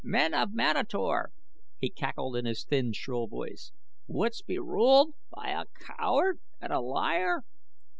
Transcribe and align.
"Men 0.03 0.33
of 0.33 0.51
Manator," 0.55 1.31
he 1.79 1.91
cackled 1.91 2.35
in 2.35 2.45
his 2.45 2.63
thin, 2.63 2.91
shrill 2.91 3.27
voice, 3.27 3.71
"wouldst 4.07 4.47
be 4.47 4.57
ruled 4.57 5.13
by 5.29 5.49
a 5.51 5.65
coward 5.79 6.39
and 6.59 6.73
a 6.73 6.79
liar?" 6.79 7.43